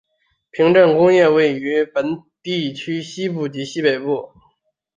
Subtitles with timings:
[0.49, 4.31] 平镇工业区位于本地区西部及西北部。